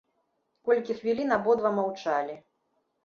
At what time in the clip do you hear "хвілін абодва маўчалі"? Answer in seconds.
1.01-2.41